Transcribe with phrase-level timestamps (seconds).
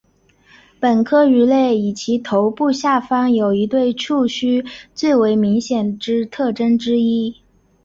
[0.79, 7.35] 本科鱼类以其头部下方有一对触须为最明显之特征之一。